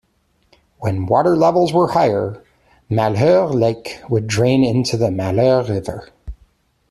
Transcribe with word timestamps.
When 0.79 1.05
water 1.05 1.37
levels 1.37 1.73
were 1.73 1.89
higher, 1.89 2.43
Malheur 2.89 3.45
Lake 3.49 4.01
would 4.09 4.25
drain 4.25 4.63
into 4.63 4.97
the 4.97 5.11
Malheur 5.11 5.61
River. 5.63 6.09